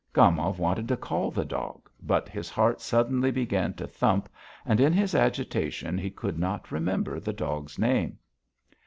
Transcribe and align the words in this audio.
Gomov 0.13 0.57
wanted 0.57 0.87
to 0.87 0.97
call 0.97 1.29
the 1.29 1.45
dog, 1.45 1.87
but 2.01 2.27
his 2.27 2.49
heart 2.49 2.81
suddenly 2.81 3.29
began 3.29 3.75
to 3.75 3.85
thump 3.85 4.29
and 4.65 4.79
in 4.79 4.93
his 4.93 5.13
agitation 5.13 5.95
he 5.99 6.09
could 6.09 6.39
not 6.39 6.71
remember 6.71 7.19
the 7.19 7.33
dog's 7.33 7.77
name. 7.77 8.17